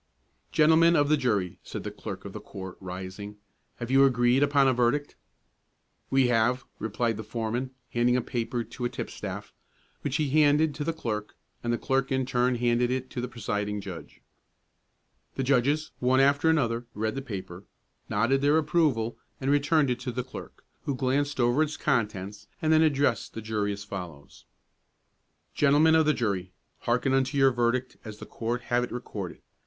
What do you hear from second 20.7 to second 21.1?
who